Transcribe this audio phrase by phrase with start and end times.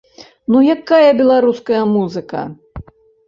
[0.53, 2.41] Ну якая беларуская музыка!?